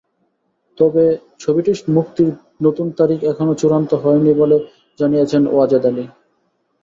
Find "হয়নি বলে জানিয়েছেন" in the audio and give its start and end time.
4.03-5.41